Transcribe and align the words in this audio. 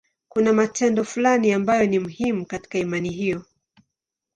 Kuna 0.29 0.53
matendo 0.53 1.03
fulani 1.03 1.53
ambayo 1.53 1.87
ni 1.87 1.99
muhimu 1.99 2.45
katika 2.45 2.77
imani 2.77 3.09
hiyo. 3.09 3.45